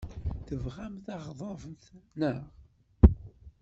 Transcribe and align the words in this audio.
Tebɣam 0.47 0.95
taɣdemt, 1.05 1.83
naɣ? 2.19 2.41